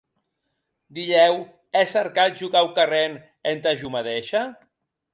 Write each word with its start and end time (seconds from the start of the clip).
Dilhèu 0.97 1.35
è 1.83 1.85
cercat 1.93 2.31
jo 2.41 2.47
quauquarren 2.57 3.13
entà 3.55 3.71
jo 3.79 3.89
madeisha? 3.99 4.43